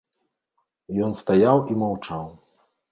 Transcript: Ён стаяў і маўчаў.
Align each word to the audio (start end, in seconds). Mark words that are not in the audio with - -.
Ён 1.09 1.15
стаяў 1.21 1.57
і 1.75 1.81
маўчаў. 1.85 2.25